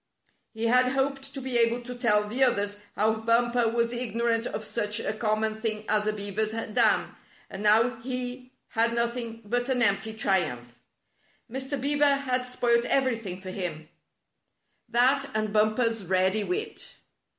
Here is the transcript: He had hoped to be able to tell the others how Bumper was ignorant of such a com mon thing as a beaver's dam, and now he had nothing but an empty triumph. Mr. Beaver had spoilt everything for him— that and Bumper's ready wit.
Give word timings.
He 0.51 0.65
had 0.65 0.93
hoped 0.93 1.31
to 1.31 1.39
be 1.39 1.59
able 1.59 1.83
to 1.83 1.93
tell 1.93 2.27
the 2.27 2.43
others 2.43 2.79
how 2.95 3.17
Bumper 3.17 3.69
was 3.69 3.93
ignorant 3.93 4.47
of 4.47 4.63
such 4.63 4.99
a 4.99 5.13
com 5.13 5.41
mon 5.41 5.61
thing 5.61 5.85
as 5.87 6.07
a 6.07 6.11
beaver's 6.11 6.53
dam, 6.53 7.15
and 7.51 7.61
now 7.61 7.97
he 7.97 8.49
had 8.69 8.95
nothing 8.95 9.43
but 9.45 9.69
an 9.69 9.83
empty 9.83 10.15
triumph. 10.15 10.79
Mr. 11.51 11.79
Beaver 11.79 12.15
had 12.15 12.47
spoilt 12.47 12.85
everything 12.85 13.39
for 13.41 13.51
him— 13.51 13.89
that 14.99 15.29
and 15.35 15.53
Bumper's 15.53 16.03
ready 16.03 16.43
wit. 16.43 16.97